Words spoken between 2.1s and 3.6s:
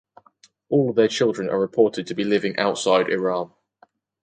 be living outside Iran.